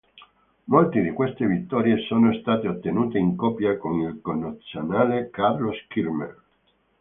Molte 0.63 0.99
di 0.99 1.11
queste 1.11 1.45
vittorie 1.45 2.01
sono 2.07 2.33
state 2.33 2.67
ottenute 2.67 3.19
in 3.19 3.35
coppia 3.35 3.77
con 3.77 3.99
il 3.99 4.19
connazionale 4.19 5.29
Carlos 5.29 5.75
Kirmayr. 5.89 6.41